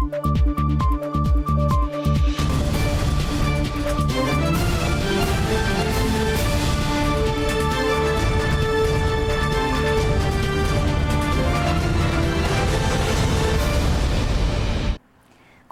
[0.00, 0.10] 关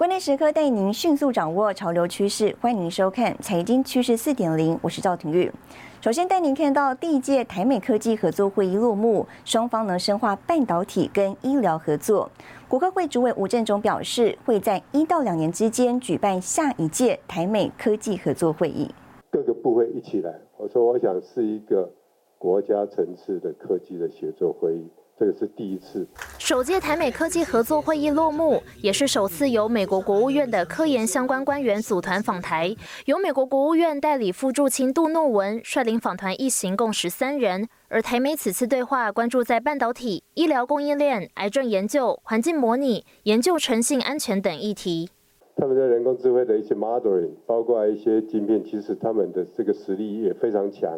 [0.07, 5.51] 键时刻带您迅速掌握潮流趋势，欢迎收看《财经趋势四点零》，我是赵廷玉。
[6.01, 12.31] 首先带您看到第一届台美科技合作会议落幕，双方能深化半导体跟医疗合作。
[12.69, 18.89] 国科会主委吴振中表示，会在一到两年之间举办下一届台美科技合作会议。
[19.29, 21.91] 各个部会一起来，我说我想是一个
[22.37, 24.89] 国家层次的科技的协作会议。
[25.19, 32.73] 这个是第一次，首届台美科技合作会议落幕，也是首次由美国国务院的科研相关官员组团访台。
[33.03, 37.67] 由美国国务院代理副驻青杜诺文率领访团一行共十三人。
[37.89, 45.09] 而台美此次对话关注在半导体、医疗供应链、癌症研究、环境模拟、研究诚信安全等议题。
[45.57, 50.97] 他们在人工智慧的一些 modeling，包括一些晶片，其实他们的这个实力也非常强。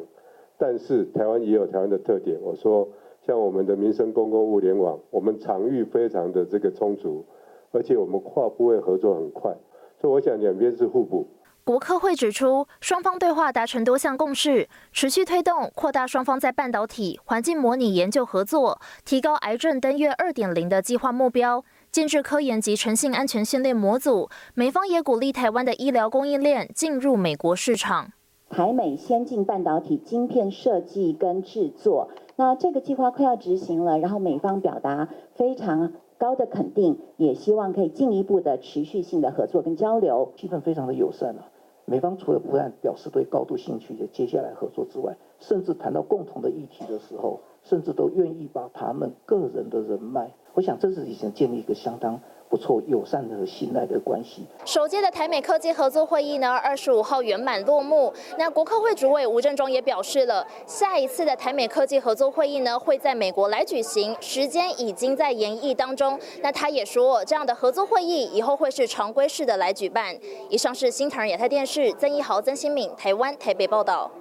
[0.60, 2.88] 但是台湾也有台湾的特点，我说。
[3.26, 7.26] 像我们的民生公共物联网，我们场域非常的这个充足，
[7.72, 9.56] 而且我们跨部位合作很快，
[10.00, 11.28] 所以我想两边是互补。
[11.64, 24.28] 国科会指出，双方对话达成多项共识，持续推动扩大双方在半导体、环境模拟研究合作，提高癌症登月二点零的计划目标，建制科研及诚信安全训练模组。
[24.56, 28.12] 美方也鼓励台湾的医疗供应链进入美国市场。
[28.52, 32.10] 台美先进半导体晶片设计跟制作。
[32.36, 41.48] 那这个计划快要执行了，然后美方表达非常高的肯定，也希望可以进一步的持续性的合作跟交流，气氛非常的友善啊。
[41.86, 52.20] 美方除了不但表示对高度兴趣的接下来合作之外，甚至谈到共同的议题的时候，甚至都愿意把他们个人的人脉，我想这是已经建立一个相当。
[52.52, 54.46] 不错，友善的、信赖的关系。
[54.66, 58.14] 首届的台美科技合作会议呢，二十五号圆满落幕。
[58.38, 66.20] 那国科会主委吴振中也表示了，下一次的台美科技合作会议呢，会在美国来举行，时间已经在研议当中。
[66.42, 70.14] 那他也说，这样的合作会议以后会是常规式的来举办。
[70.50, 74.12] 以上是新唐人亚太电视曾一豪、曾新敏台湾台北报道。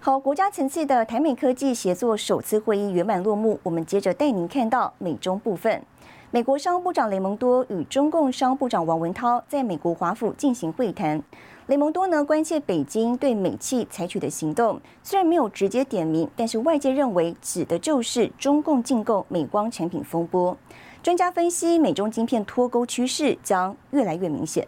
[0.00, 3.60] 好，国家层次的台美科技协作首次会议圆满落幕。
[3.62, 5.80] 我们接着带您看到美中部分。
[6.34, 11.22] 美国商务部长雷蒙多与中共商务部长王文涛在美国华府进行会谈。
[11.66, 20.56] 雷蒙多呢关切北京对美企采取的行动，虽然没有直接点名，但是外界认为指的就是中共竞购美光产品风波。
[21.02, 24.66] 专家分析，美中晶片脱钩趋势将越来越明显。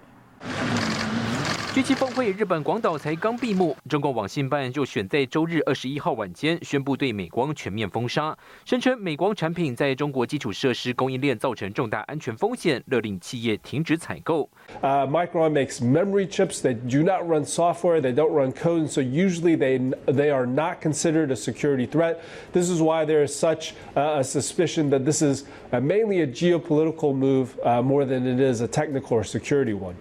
[1.73, 14.49] G7 峰会日本广岛才刚闭幕，中共网信办就选在周日二十一号晚间宣布对美光全面封杀，声称美光产品在中国基础设施供应链造成重大安全风险，勒令企业停止采购。
[14.81, 19.01] Uh, Micron makes memory chips that do not run software, they don't run code, and so
[19.01, 22.17] usually they they are not considered a security threat.
[22.51, 27.55] This is why there is such a suspicion that this is mainly a geopolitical move
[27.83, 29.95] more than it is a technical or security one.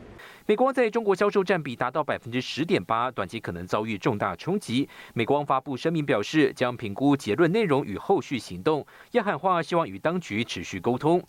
[0.46, 4.90] 美光在中国销售占比达到百分之十点八，短期可能遭遇重大冲击。
[5.14, 11.24] 美光发布声明表示，将评估结论内容与后续行动，也喊话希望与当局持续沟通。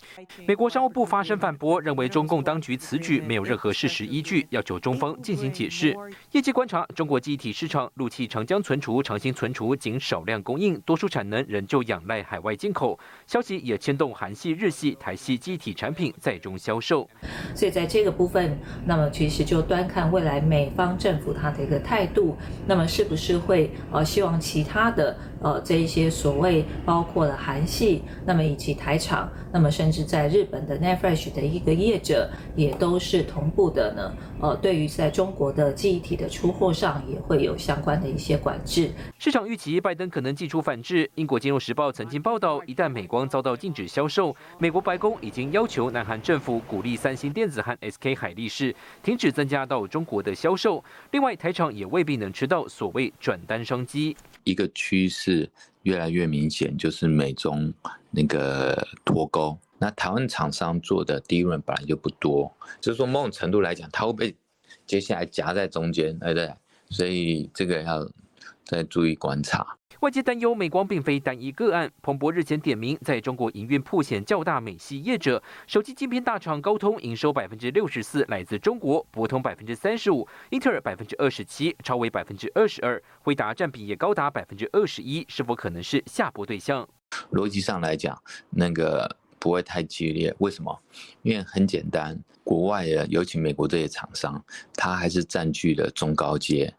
[0.48, 5.96] 美国商务部发声反驳，认为中共当局此举没有任何事实依据，要求中方进行解释。
[6.32, 12.98] 业界观察，中国记忆体市场，陆气长江存储、长兴存储仅少量供应，多数产能仍旧仰赖海外进口。
[13.28, 17.08] 消息也牵动韩系、日系、台系记忆体产品在中销售。
[17.54, 19.03] 所以在这个部分，那么。
[19.10, 34.12] 其实就端看未来美方政府他的一个态度，那么是不是会呃希望其他的呃这一些所谓包括了韩系，那么以及台厂，那么甚至在日本的 Netfresh 的一个业者也都是同步的呢？
[34.40, 38.90] 呃，对于在中国的记忆体的出货上也会有相关的一些管制。
[39.18, 41.10] 市场预期拜登可能祭出反制。
[41.14, 48.74] 英国金融时报曾经报道，一旦美光遭到禁止销售，美国白宫已经要求南韩政府鼓励三星电子和 SK 海力士。
[49.02, 50.82] 停止增加到中国的销售，
[51.12, 54.16] 另外台厂也未必能吃到所谓转单商机。
[54.44, 55.33] 一个趋势
[55.82, 57.72] 越来越明显，就是美中
[58.10, 59.58] 那个脱钩。
[59.78, 62.50] 那台湾厂商做的利润本来就不多，
[62.80, 64.36] 就是说某种程度来讲，它会被
[64.86, 66.54] 接下来夹在中间，对不对？
[66.90, 68.08] 所以这个要
[68.64, 69.76] 再注意观察。
[70.00, 71.90] 外界担忧美光并非单一个案。
[72.02, 86.86] 彭博日前点名，在中国营运破险较大美系业者，手机晶片大厂高通营收百分之六十四来自中国，博通百分之三十五，英特尔百分之二十七，超微百分之二十二，辉达占比也高达百分之二十一，是否可能是下波对象？
[87.32, 88.20] 逻辑上来讲，
[88.50, 89.16] 那个。
[89.36, 90.34] 不会太激烈。
[90.38, 90.74] 为什么？
[91.20, 94.42] 因为很简单，国外的，尤其美国这些厂商，
[94.74, 96.74] 它还是占据了中高阶。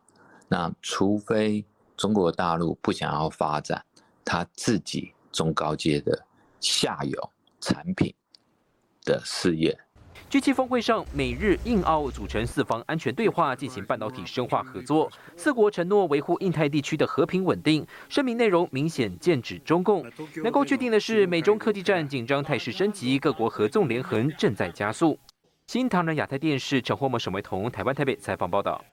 [0.47, 1.63] 那除非
[1.97, 3.83] 中国大陆不想要发展
[4.23, 6.25] 它自己中高阶的
[6.59, 8.13] 下游产品
[9.03, 9.77] 的事业。
[10.29, 15.09] G7 峰会上，美日印澳组成四方安全对话，进行半导体深化合作。
[15.37, 17.85] 四国承诺维护印太地区的和平稳定。
[18.09, 20.03] 声明内容明显剑指中共。
[20.43, 25.17] 能够确定的是，美中科技战紧张态势升级，各国合纵连横正在加速。
[25.67, 28.83] 新唐人亚太电视陈获模、沈维彤，台湾台北采访报道。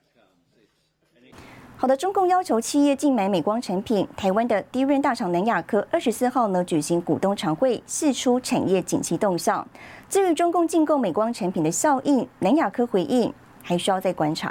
[1.83, 4.07] 好的，中共要求企业禁买美光产品。
[4.15, 9.67] 台湾的低润大厂南亚科二十四号呢举行股东常会，释出产业景气动向。
[10.07, 14.47] 至于中共竞购美光产品的效应，南亚科回应还需要再观察。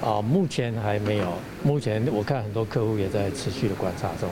[0.00, 1.26] 啊，目前还没有。
[1.64, 4.30] 目前我看很多客户也在持续的观察中。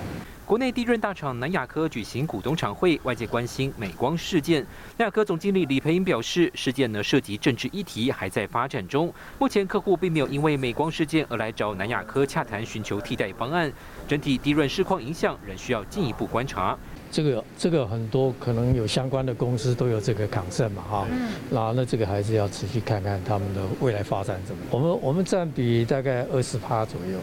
[0.50, 4.66] 国内地润大厂南亚科举行股东常会，外界关心美光事件。
[4.96, 9.14] 南亚科总经理李培英表示，事件呢涉及政治议题，还在发展中。
[9.38, 13.72] 目前客户并没有因为美光事件而来找南亚科洽谈寻求替代方案，
[14.08, 16.76] 整体地润市况影响仍需要进一步观察。
[17.10, 21.06] 这个这个很多可能有相关的公司都有这个抗胜嘛哈，
[21.50, 24.62] 那那这个还是要持续看看他们的未来发展怎么。
[24.70, 27.18] 我们我们占比大概二十趴左右，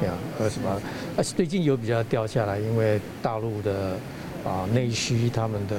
[0.00, 0.76] 对啊，二十趴，
[1.16, 3.96] 而且最近有比较掉下来，因为大陆的
[4.44, 5.76] 啊内需他们的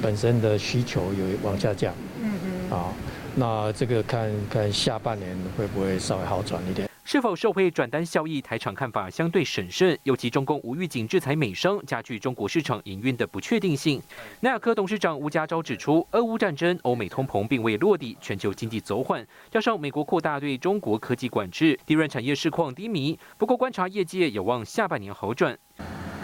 [0.00, 2.92] 本身的需求有往下降，嗯嗯，啊，
[3.36, 6.88] 那这个看看下半年会不会稍微好转一点。
[7.12, 8.40] 是否受惠转单效益？
[8.40, 14.00] 台厂看法相对审慎，尤其中共无预警制裁美商，加剧中国市场营运的不确定性。
[14.40, 23.18] 南亚科董事长吴家昭指出，俄乌战争、欧美通膨并未落地，全球经济走缓，加上美国扩大对中国科技管制，低润产业市况低迷。
[23.36, 25.54] 不过，观察业界有望下半年好转。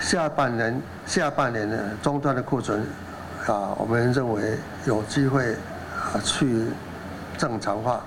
[0.01, 2.81] 下半年下半年的终端的库存
[3.47, 4.57] 啊，我们认为
[4.87, 6.65] 有机会啊去
[7.37, 8.03] 正常化。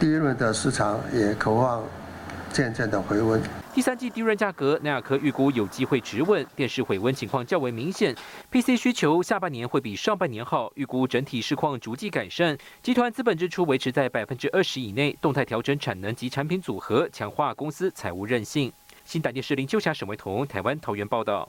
[0.00, 1.84] 低润的市场也渴望
[2.50, 3.38] 渐渐的回温。
[3.74, 8.16] 第三季低润价格，南亚科预估有机会止稳，电视回温情况较为明显。
[8.50, 12.56] PC 需求下半年会比上半年好，预估整体市况逐季改善。
[12.82, 18.72] 集团资本支出维持在百分之二十以内，动态调整产能及产品组合，强化公司财务韧性。
[19.04, 21.46] 新台电视林秋霞、沈维彤，台湾桃园报道。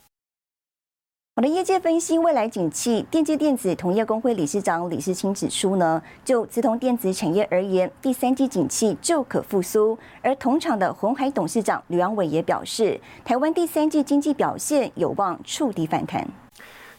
[1.34, 9.98] 好的，业界分析未来景气，电机电子同业工会理事长李世清指出呢，就资通电子产业而言，第三季景气就可复苏。
[10.22, 16.28] 而同场的红海董事长吕阳伟也表示，台湾第三季经济表现有望触底反弹。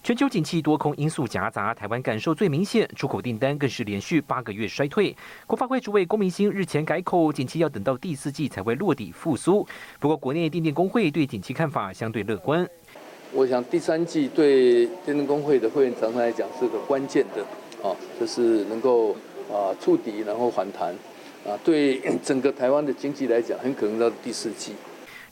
[0.02, 5.14] 全球景气多空因素夹杂，台湾感受最明显，出口订单更是连续八个月衰退。
[5.46, 9.64] 国发会主委龚明鑫日前改口，景气要等到第四季才会落底复苏。
[10.00, 12.68] 不过，国内电电工会对景气看法相对乐观。
[13.34, 17.42] 我想第三季对电动工会的会员常常来讲是个关键的，
[17.82, 19.12] 啊，就是能够
[19.50, 20.94] 啊触底然后反弹，
[21.46, 24.74] 啊，对 整个台湾的经济来讲，很可能到第四季。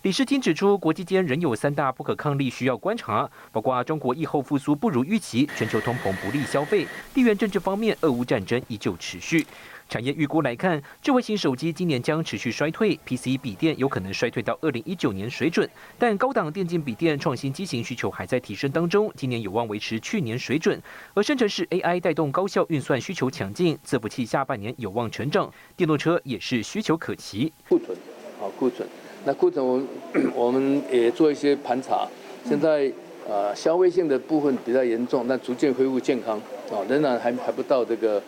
[0.03, 9.47] 李世金指出，国际间仍有三大不可抗力需要观察，包括中国疫后复苏不如预期，全球通膨不利消费，地缘政治方面，俄乌战争依旧持续。
[9.91, 20.81] 产业预估来看，智慧型手机今年将持续衰退，PC 笔电有可能衰退到二零一九年水准，但高档电竞笔电创新机型需求还在提升当中，今年有望维持去年水准。
[21.13, 27.53] 而生成式 AI 带动高效运算需求强劲，伺服器下半年有望成长，电动车也是需求可期。
[27.69, 27.99] 库存，
[28.39, 28.89] 好库存，
[29.25, 29.89] 那库存我们
[30.37, 32.07] 我们也做一些盘查，
[32.45, 32.93] 现在
[33.29, 36.39] 呃消费性的部分比较严重，但逐渐恢复健康，
[36.71, 38.23] 啊仍然还还不到这个。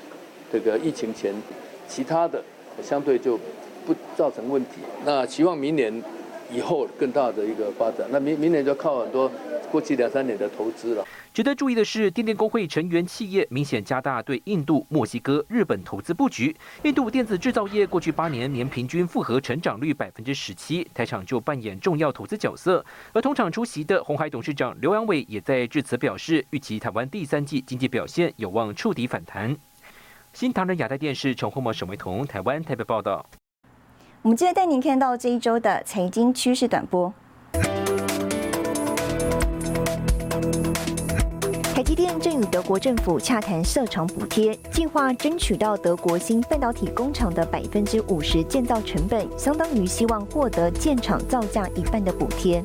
[0.53, 1.35] 这个疫情前，
[1.89, 2.43] 其他的
[2.83, 3.39] 相对就
[3.87, 4.83] 不造成问题。
[5.05, 6.03] 那希望明年
[6.53, 8.07] 以后更大的一个发展。
[8.11, 9.31] 那明明年就靠很多
[9.71, 11.05] 过去两三年的投资了。
[11.33, 16.55] 值得注意的是，电电工会成员企业明显加大对印度、墨西哥、日本投资布局。
[16.83, 22.85] 印度电子制造业过去八年年平均复合成长率百分之十七，台厂就扮演重要投资角色。
[23.15, 29.57] 而同场出席的红海董事长刘阳伟也在致辞表示，预期台湾第三季经济表现有望触底反弹。
[30.35, 33.25] 新唐人亚太电视陈宏模、沈维彤，台湾台北报道。
[34.23, 37.13] 我们接着带您看到这一周的财经趋势短波。
[41.75, 52.63] 台积电正与德国政府洽谈设厂补贴，计划争取到德国新半导体工厂的百分之五十建造成本，相当于希望获得建厂造价一半的补贴。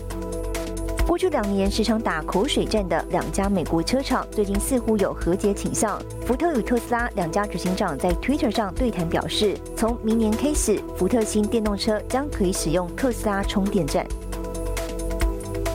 [1.17, 6.00] 过去两年时常打口水战的两家美国车厂，最近似乎有和解倾向。
[6.24, 14.05] 福特与特斯拉两家执行长在 Twitter 上对谈，表示从明年开始，福特新电动车将可以使用特斯拉充电站。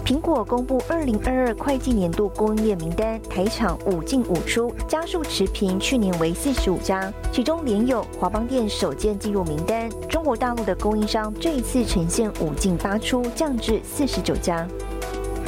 [0.04, 9.90] 苹果公布二零二二会计年度供应链名单，台厂五进五出，加数持平，去年为四十五家，其中联友、华邦电首件进入名单。
[10.08, 14.64] 中国大陆的供应商这一次呈现五进八出，降至四十九家。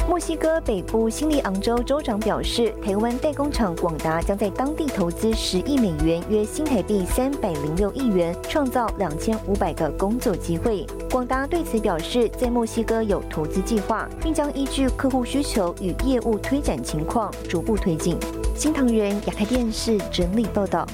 [0.07, 10.85] 墨西哥北部新利昂州州长表示，台湾代工厂广达将在当地投资十亿美元，约新台币三百零六亿元，创造两千五百个工作机会。
[11.09, 18.15] 广达对此表示，在墨西哥有投资计划，并将依据客户需求与业务推展情况逐步推进。
[18.55, 20.87] 新唐人亚太电视整理报道。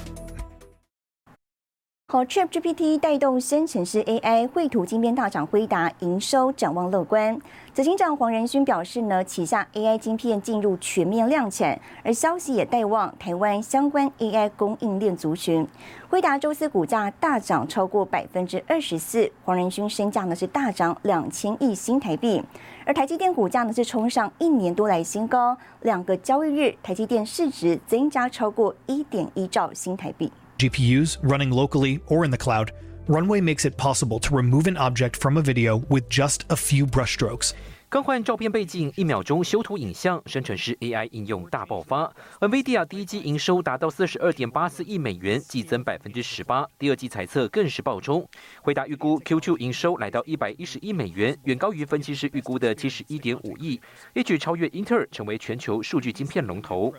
[2.12, 7.40] 好，ChatGPT 带动生成式 AI 绘图晶片大厂辉达营收展望乐观。
[7.74, 15.66] 执行长黄仁勋表示呢，旗下 AI 晶片进入全面量产，而消息也带旺台湾相关 AI 供应链族群。
[16.10, 22.44] 辉达周四股价大涨超过百分之二十四，黄仁勋身价呢是大涨两千亿新台币，
[22.86, 30.30] 而台积电股价呢是冲上一年多来新高，两个交易日台积电市值增加超过一点一兆新台币。
[30.62, 32.70] GPUs running locally or in the cloud,
[33.08, 36.86] Runway makes it possible to remove an object from a video with just a few
[36.86, 37.54] brushstrokes.
[37.90, 42.14] 更换照片背景，一秒钟修图影像，生成式 AI 应用大爆发。
[42.40, 46.66] NVIDIA 第一季营收达到四十二点八四亿美元，季增百分之十八。
[46.78, 48.26] 第二季财测更是爆冲，
[48.62, 53.82] 回答预估 Q2 营收来到一百一十亿美元，远高于分析师预估的七十一点五亿，
[54.14, 56.94] 一举超越英特尔，成为全球数据晶片龙头。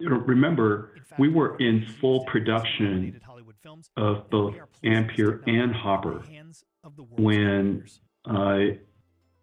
[0.00, 3.20] Remember, we were in full production
[3.96, 6.22] of both Ampere and Hopper
[7.16, 7.84] when
[8.24, 8.58] uh,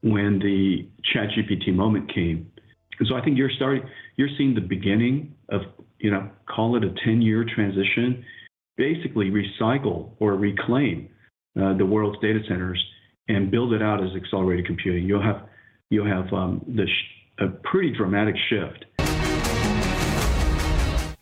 [0.02, 2.52] when the ChatGPT moment came.
[3.00, 3.84] And so I think you're starting,
[4.18, 5.62] you're seeing the beginning of,
[5.98, 8.24] you know, call it a 10-year transition,
[8.78, 11.10] basically recycle or reclaim
[11.60, 12.82] uh, the world's data centers
[13.28, 15.06] and build it out as accelerated computing.
[15.06, 15.48] You'll have
[15.90, 16.88] you'll have um, the
[17.44, 18.86] a pretty dramatic shift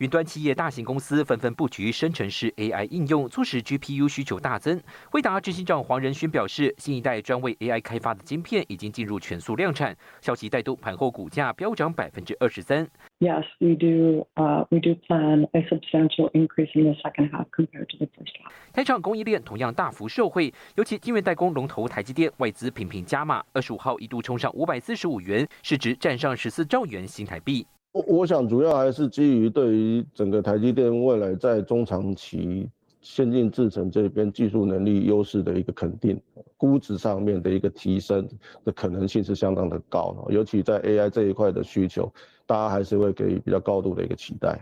[0.04, 4.78] 云端企业、大型公司纷纷布局生成式 AI 应用，促使 GPU 需求大增。
[5.10, 9.96] 惠达执行长黄仁勋表示，新一代专为 AI 开发的晶片已经进入全速量产。
[10.20, 12.86] 消息带动盘后股价飙涨百分之二十三。
[13.18, 14.26] Yes, we do.
[14.34, 18.34] Uh, we do plan a substantial increase in the second half compared to the first
[18.42, 18.52] half.
[18.74, 27.66] 台厂供应链同样大幅受惠，尤其晶圆代工龙头台积电外资频频加码，二十五号一度冲上五百四十五元，市值站上十四兆元新台币。
[27.94, 32.68] 我我想主要还是基于对于整个台积电未来在中长期
[33.00, 36.20] 先进制程这边技术能力优势的一个肯定，
[36.56, 38.28] 估值上面的一个提升
[38.64, 42.12] 的可能性是相当的高，尤其在 AI 这一块的需求，
[42.46, 44.58] 大家还是会给予比较高度的一个期待。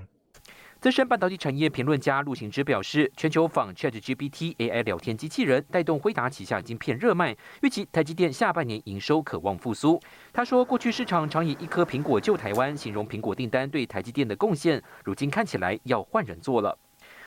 [0.83, 10.01] 资深半导体产业评论家陆行之表示，全球仿 ChatGPT AI 聊天机器人带动辉达旗下晶片热卖，预期台积电下半年营收可望复苏。
[10.33, 16.77] 他说，过去市场常以一颗苹果救台湾形容苹果订单对台积电的贡献，如今看起来要换人做了。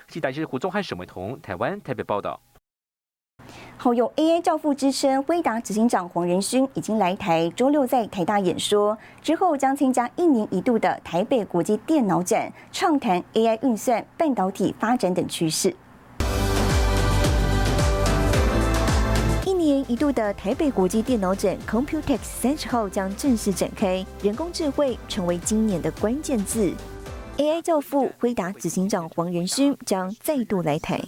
[0.09, 2.38] 记者是胡宗汉、沈伟彤，台湾台北报道。
[3.86, 15.75] 后有 AI 教父之称，辉达执行长黄仁勋已经来台，周六在台大演说，之后将参加一年一度的台北国际电脑展，畅谈 AI 运算、半导体发展等趋势。
[19.46, 26.74] 一年一度的台北国际电脑展 Computex 三十号将正式展开，人工智慧成为今年的关键字。
[27.38, 31.00] AI 教父辉达执行长黄仁勋将再度来台。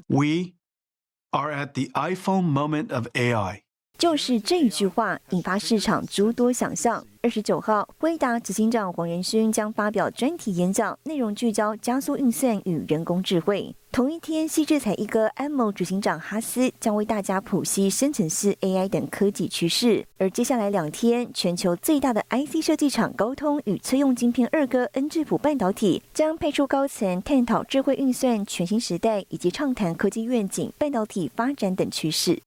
[1.38, 3.62] Are at the iPhone moment of AI。
[3.98, 7.04] 就是这一句话引发市场诸多想象。
[7.24, 13.76] 二十九号，辉达执行长黄仁勋将发表专题演讲，内容聚焦加速运算与人工智慧。
[13.92, 20.06] 同一天，西智财一哥安谋执行长哈斯将为大家普析生成式 AI 等科技趋势。
[20.20, 32.40] 而接下来两天，全球最大的 IC 设计厂高通与车用晶片二哥恩智浦半导体将派出高层探讨智慧运算全新时代，以及畅谈科技愿景、半导体发展等趋势。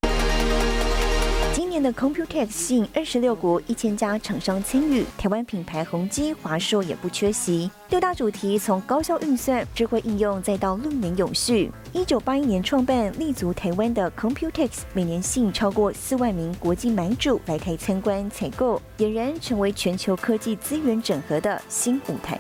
[1.83, 7.71] 的 Computex 吸引二十六国一千家厂商参与，台湾品牌宏基、华硕也不缺席。
[7.91, 11.71] 六大主题从高效运算、智慧应用，再到六年永续。
[11.93, 22.39] 一九八一年创办立足台湾的 Computex，每年吸引超过四万名国际买主来台参观采购，俨然成为全球科技资源整合的新舞台。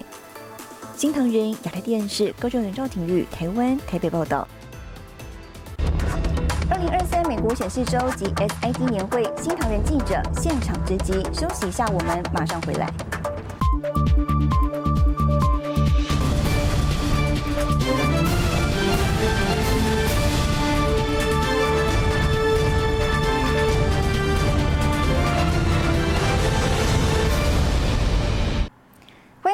[0.96, 4.46] 新唐人亚太电视高雄人赵廷玉台湾台北报道。
[6.70, 11.14] 二零二三美国显示周及 SID 年会，新唐人记者现场直击。
[11.32, 12.88] 休息一下，我们马上回来。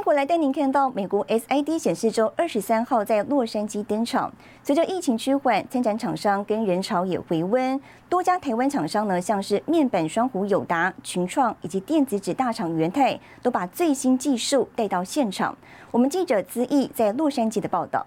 [0.06, 4.32] 我来带您看到美国 SID 显示周二十三号在洛杉矶登场。
[4.62, 15.58] 随着疫情趋缓，参展厂商跟人潮也回温，多家台湾厂商呢，像是面板双虎友达、群创以及电子纸大厂元泰，都把最新技术带到现场。
[15.90, 18.06] 我们记者资毅在洛杉矶的报道。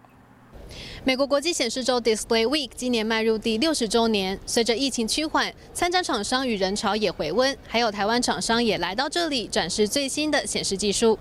[1.04, 11.20] 美国国际显示周 Display Week 今年迈入第六十周年，随着疫情趋缓，参展厂商与人潮也回温，还有台湾厂商也来到这里展示最新的显示技术。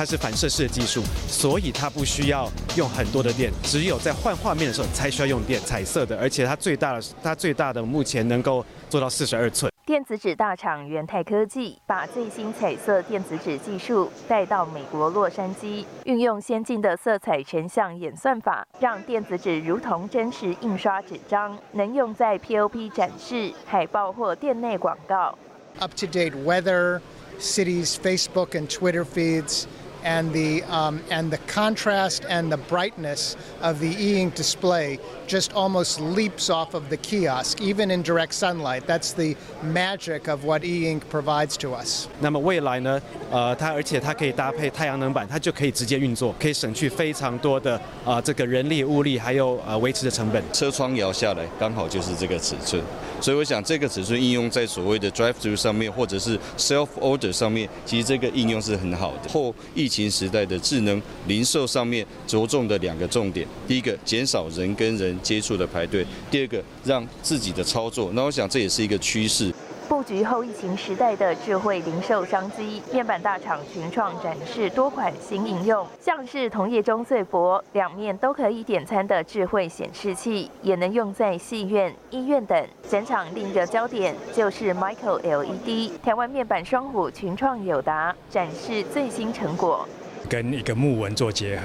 [0.00, 5.60] 它是反射式的技术，所以它不需要用很多的电，只有在换画面的时候才需要用电。
[5.60, 9.70] 彩色的，而且它最大的，它最大的目前能够做到四十二寸。
[9.84, 25.36] 电子纸大厂元泰科技把最新彩色电子纸技术带到美国洛杉矶，运用先进的色彩成像演算法，让电子纸如同真实印刷纸张，能用在 POP 展示、海报或店内广告。
[25.78, 27.00] Up-to-date weather,
[27.38, 29.66] cities, Facebook and Twitter feeds.
[30.02, 34.98] And the um, and the contrast and the brightness of the e-ink display
[35.30, 38.82] just almost leaps off of the kiosk, even in direct sunlight.
[38.86, 42.08] That's the magic of what e-ink provides to us.
[42.20, 43.00] 那么未来呢？
[43.30, 50.42] 呃，它而且它可以搭配太阳能板，它就可以直接运作，可以省去非常多的啊这个人力物力还有呃维持的成本。
[50.52, 52.82] 车窗摇下来刚好就是这个尺寸，
[53.20, 59.30] 所以我想这个尺寸应用在所谓的 drive-through 上面或者是 self-order 上面，其实这个应用是很好的。
[59.30, 68.10] 后疫情时代的智能零售上面着重的两个重点：第一个，减少人跟人接触的排队；第二个，让自己的操作。
[68.12, 69.52] 那我想这也是一个趋势。
[69.88, 82.68] 布局后疫情时代的智慧零售商机，面板大厂群创展示多款新应用，像是同业中最薄、两面都可以点餐的智慧显示器，也能用在戏院、医院等。
[82.88, 89.88] 展场另一个焦点就是 Micro LED，台湾面板双虎群创友达展示最新成果。
[90.30, 91.62] 跟一个木纹做结合，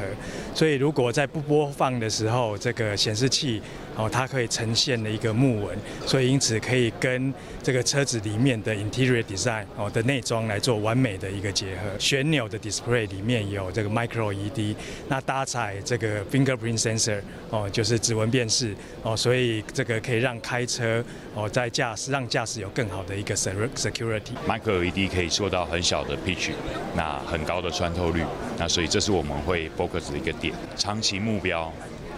[0.56, 3.62] 所以如果在不播放的时候，这个显示器
[3.96, 11.98] 哦，它可以呈现的一个木纹，所以因此可以跟这个车子里面的 interior design 哦的内装来做完美的一个结合。
[11.98, 14.76] 旋钮的 display 里面有这个 micro LED，
[15.08, 21.04] 那搭载这个 fingerprint sensor 哦，就是指纹辨识哦，所以这个可以让开车
[21.34, 24.34] 哦在驾驶让驾驶有更好的一个 security。
[24.48, 26.52] micro LED 可以做到很小的 pitch，
[26.96, 28.24] 那很高的穿透率。
[28.58, 31.72] 那所以这是我们会 focus 的一个点，长期目标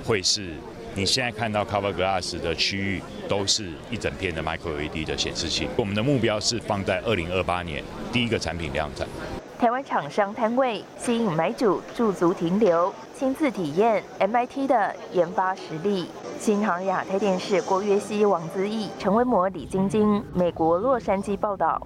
[0.04, 0.54] 会是
[0.98, 5.70] 你现在看到 Cover Glass 的区域都是一整片的 Micro LED 的显示器。
[5.78, 9.08] 我们的目标是放在二零二八年第一个产品量产。
[9.60, 16.10] 台湾厂商摊位吸引买主驻足停留，亲自体验 MIT 的研发实力。
[16.40, 21.80] 新唐亚太电视郭约熙、王子毅、陈文模、李晶晶，美国洛杉矶报道。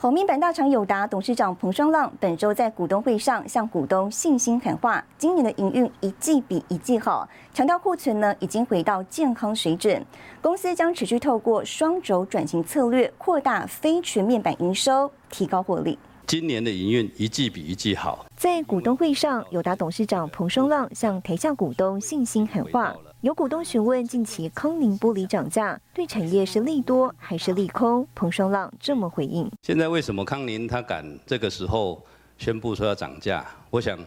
[0.00, 10.02] 红面板大厂友达董事长彭双浪本周在股东会上向股东信心喊话，今年的营运一季比一季好，强调库存呢已经回到健康水准，
[10.40, 15.98] 公司将持续透过双轴转型策略扩大非全面板营收，提高获利。
[16.30, 18.24] 今年的营运一季比一季好。
[18.36, 22.96] 在股东会上，友达董事长彭双浪向台下股东信心喊话。
[23.22, 28.06] 有股东询问近期康宁玻璃涨价对产业是利多还是利空？
[28.14, 32.00] 彭双浪这么回应：现在为什么康宁他敢这个时候
[32.38, 33.44] 宣布说要涨价？
[33.68, 33.98] 我想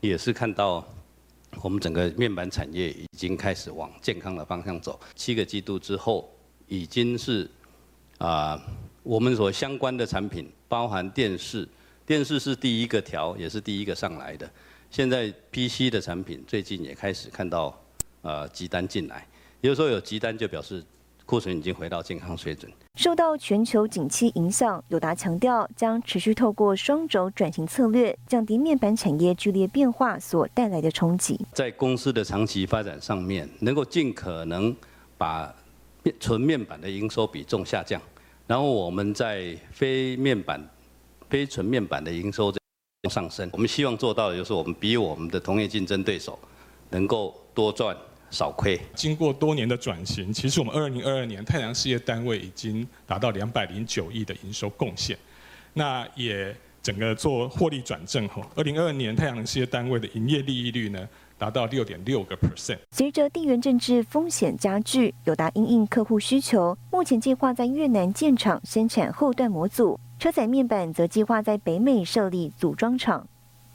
[0.00, 0.86] 也是看到
[1.62, 5.00] 我们整个面板产业已经开始往健康的方向走。
[5.14, 6.28] 七个季度之后，
[6.66, 7.50] 已经是
[8.18, 8.60] 啊，
[9.02, 11.68] 我们所相关的产品，包含电视，
[12.06, 14.50] 电视是第一个调，也是第一个上来的。
[14.90, 17.78] 现在 PC 的产品最近也开始看到。
[18.24, 19.26] 呃，急单进来，
[19.60, 20.80] 也就是说有急单就表示
[21.26, 22.70] 库存已经回到健康水准。
[22.94, 31.44] 受到全球景气影响，友达强调将持续透过双轴转型策略，降低面板产业剧烈变化所带来的冲击。
[31.52, 34.72] 在公司的长期发展上面，能够尽可能
[35.18, 35.52] 把
[36.20, 38.00] 纯面板的营收比重下降，
[38.52, 40.62] 然后我们在非面板、
[41.30, 42.52] 非纯面板的营收
[43.08, 43.48] 上升。
[43.50, 46.38] 我们希望做到的就是我们比我们的同业竞争对手
[46.90, 47.96] 能够多赚。
[48.30, 48.80] 少亏。
[48.94, 55.16] 经过多年的转型，其实我们二零二二年太阳事业单位已经达到两百零九亿的营收贡献，
[55.74, 61.08] 那也整个做获利转正后，二零二二年太阳能事业单位的营业利益率呢
[61.42, 62.78] 达到六点六个 percent。
[62.92, 73.26] 随着地缘政治风险加剧，友达因应客户需求，目前计划在越南建厂生产后段模组，车载面板则计划在北美设立组装厂。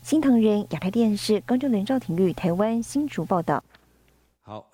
[0.01, 3.61] 新唐人亚太电视高正伦、赵廷玉台湾新竹报道。
[4.43, 4.65] 好。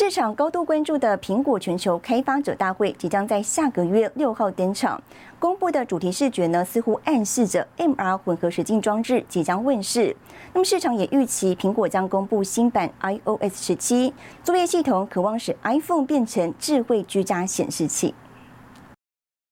[0.00, 5.02] 市场高度关注的苹果全球开发者大会即将在下个月六号登场。
[5.40, 10.14] 公布的主题视觉呢，似乎暗示着 MR 混合实境装置即将问世。
[10.52, 18.14] 那么市场也预期苹果将公布新版 iOS 十七作业系统，渴望使 iPhone 变成智慧居家显示器。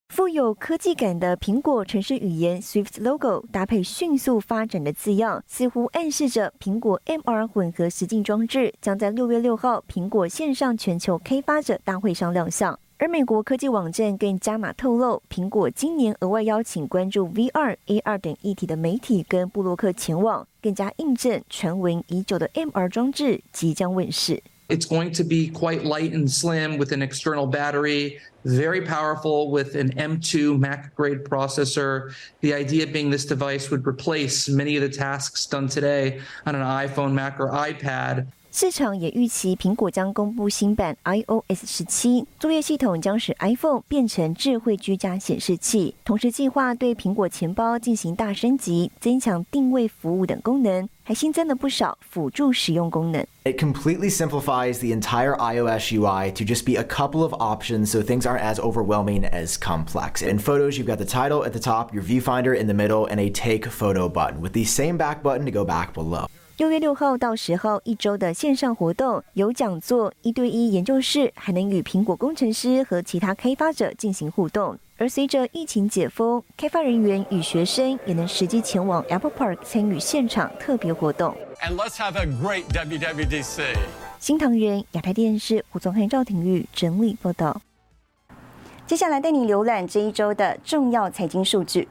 [0.09, 12.79] 富有科技感的苹果城市语言 Swift logo 搭配迅速发展的字样，似乎暗示着苹果 MR 混合实境装置将在六月六号苹果线上全球开发者大会上亮相。
[12.97, 24.41] 而美国科技网站更加码透露，苹果今年额外邀请关注 VR、AR 等议题的媒体跟布洛克前往，更加印证传闻已久的 MR 装置即将问世。
[24.69, 29.93] It's going to be quite light and slim with an external battery, very powerful with an
[29.95, 32.13] M2 Mac grade processor.
[32.41, 36.61] The idea being this device would replace many of the tasks done today on an
[36.61, 38.27] iPhone, Mac, or iPad.
[38.56, 45.94] 市场也预期苹果将公布新版 iOS 十七作业系统，将使 iPhone 变成智慧居家显示器。
[46.04, 53.26] 同时，计划对苹果钱包进行大升级，增强定位服务等功能，还新增了不少辅助使用功能。
[53.44, 58.26] It completely simplifies the entire iOS UI to just be a couple of options so things
[58.26, 60.22] aren't as overwhelming as complex.
[60.22, 63.18] In photos, you've got the title at the top, your viewfinder in the middle, and
[63.18, 66.25] a take photo button with the same back button to go back below.
[66.57, 74.75] 六月六号到十号一周的线上活动，有讲座、一对一研究室，还能与苹果工程师和其他开发者进行互动。
[74.97, 81.37] 而随着疫情解封，开发人员与学生也能实际前往 Apple Park 参与现场特别活动。
[81.61, 83.75] And let's have a great WWDC。
[84.17, 87.61] 新唐人亚太电视胡宗汉、赵廷玉整理报道。
[88.87, 91.87] 接下来带你浏览这一周的重要财经数据。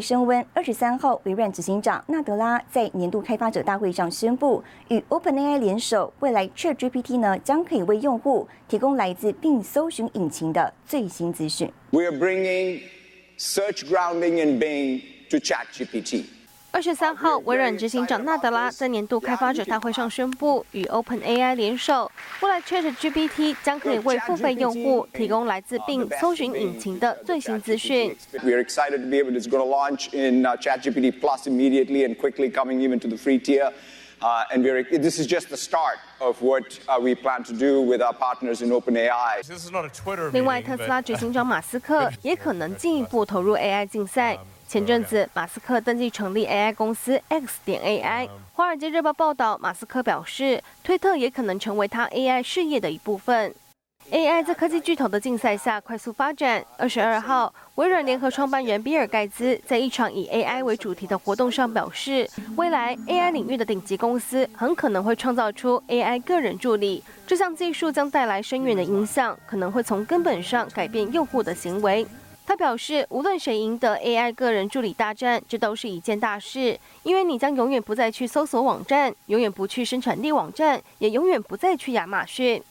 [0.00, 0.44] 升温。
[0.52, 11.70] 二十三号，微软执行长纳德拉在年度开发者大会上宣布，与 OpenAI 联手，未来 ChatGPT 呢将可以为用户提供来自并搜寻引擎的最新资讯。
[11.90, 12.80] We are bringing
[13.38, 16.24] search grounding and Bing to ChatGPT.
[16.74, 22.10] 二十三号，微软执行长纳德拉在年度开发者大会上宣布，与 OpenAI 联手，
[22.40, 28.16] 未来 ChatGPT 将可以为付费用户提供来自并搜寻引擎的最新资讯。
[28.42, 32.50] We are excited to be able to going to launch in ChatGPT Plus immediately and quickly
[32.50, 33.72] coming even to the free tier.
[34.20, 36.64] And we're this is just the start of what
[37.00, 39.42] we plan to do with our partners in OpenAI.
[40.32, 44.36] 另外，特斯拉执行长马斯克也可能进一步投入 AI 竞赛。
[44.74, 48.28] 前阵子，马斯克登记成立 AI 公司 X 点 AI。
[48.54, 53.54] 华尔街日报报道，马斯克表示，推特也可能成为他 AI 事业的一部分。
[54.10, 56.64] AI 在科技巨头的竞赛下快速发展。
[56.76, 67.00] 二十二号，微软联合创办人比尔盖茨在一场以 AI 为主题的活动上表示，未来 AI 领域的顶级公司很可能会创造出 AI 个人助理。
[67.28, 72.04] 这项技术将带来深远的影响，可能会从根本上改变用户的行为。
[72.54, 82.62] 他表示，无论谁赢得 AI 个人助理大战，这都是一件大事，因为你将永远不再去搜索网站，永远不去生产力网站，也永远不再去亚马逊。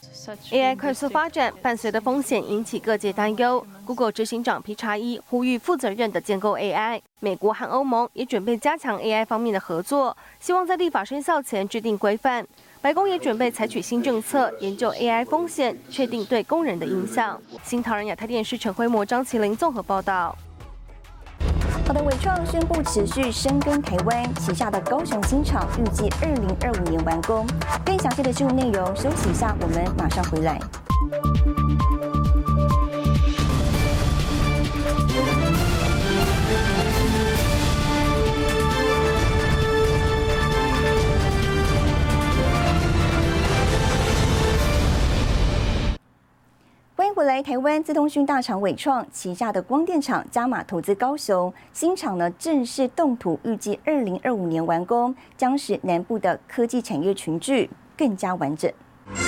[0.52, 3.68] AI 快速发展伴随的风险引起各界担忧。
[3.86, 7.02] Google 执行长皮查伊呼吁负责任的建构 AI。
[7.20, 12.46] 美国和欧盟也准备加强 AI 方面的合作，希望在立法生效前制定规范。
[12.84, 17.42] 白宫也准备采取新政策，研究 AI 风险，确定对工人的影响。
[17.64, 20.38] 新唐人亚太电视陈辉模、张麒麟综合报道。
[21.88, 27.48] 好的，伟创宣布持续深耕台湾旗下的高雄新厂，预计二零二五年完工。
[27.86, 30.60] 更详细的新闻内容，休息一下，我们马上回来。
[47.34, 57.68] 来，台湾资通讯大厂伟创旗下的光电厂加码投资高雄新厂呢，正式动土，预计二零二五年完工，将使南部的科技产业群聚
[57.98, 58.72] 更加完整。
[59.08, 59.24] 开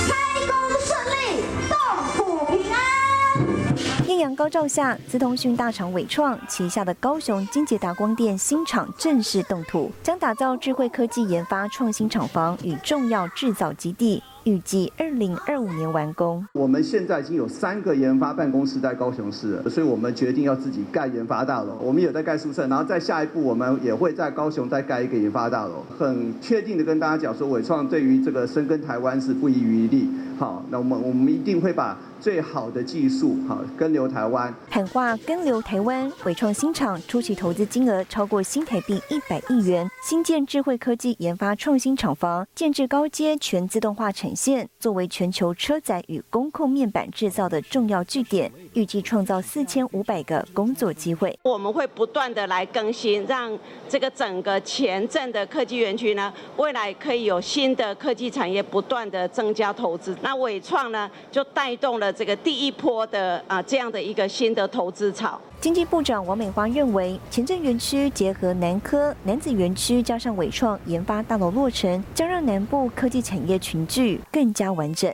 [0.46, 4.08] 工顺利，动土平安。
[4.08, 14.22] 艳阳高照下，资通讯大厂伟创旗下的高雄金捷达光电新厂正式动土，将打造智慧科技研发创新厂房与重要制造基地。
[14.46, 16.48] 预计二零二五年完工。
[16.54, 21.78] 我们现在已经有三个研发办公室在高雄市了，所以我们决定要自己盖研发大楼。
[21.82, 25.84] 我们也在盖宿舍，然后再下一步我们也会在高雄再盖一个研发大楼。
[25.98, 30.08] 很确定的跟大家讲说，伟创对于这个深耕台湾是不遗余力。
[30.38, 34.54] 好，那我们我们一定会把最好的技术好跟留台湾。
[34.70, 51.38] 喊话跟留台湾，伟创新厂初期投资金额超过新台币一百亿元，新建智慧科技研发创新厂房，建制高阶全自动化产线，作为全球车载与工控面板制造的重要据点，预计创造四千五百个工作机会。
[51.44, 60.16] 我们会不断的来更新，让这个整个前镇的科技园区呢，未来可以有新的科技产业不断的增加投资。
[60.22, 65.40] 那伟创呢，就带动了这个第一波的啊这样的一个新的投资潮。
[65.62, 75.12] 经济部长王美花认为，前镇园区结合南科、南子园区，加上伟创研发大楼落成，将让南部科技产业群聚更加完整。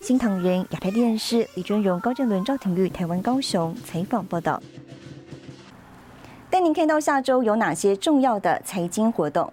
[0.00, 4.62] 新唐人亚太电视李尊荣、高振伦、赵廷玉，台湾高雄采访报道。
[6.50, 9.50] 带您看到下周有哪些重要的财经活动。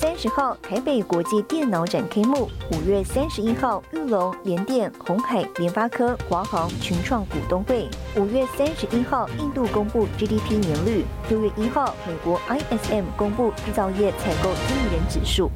[0.00, 15.50] 三十号，台北国际电脑展开幕；五月三十一号，玉龙、联电、红海、联发科、华航群创股东会；五月三十一号，印度公布 GDP 年率；六月一号，美国 ISM 公布制造业采购经理人指数。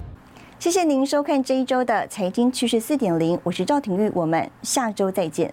[0.59, 5.53] 谢谢您收看这一周的财经趋势四点零，我是赵廷玉，我们下周再见。